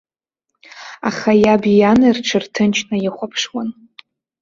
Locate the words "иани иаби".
1.43-2.15